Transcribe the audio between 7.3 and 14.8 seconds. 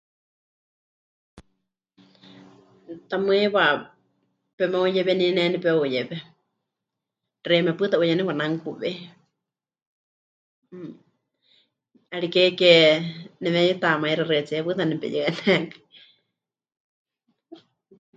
xeíme pɨta huyé nekwananukuwei, 'ariké ke nemeyutamaixɨa xaɨtsíe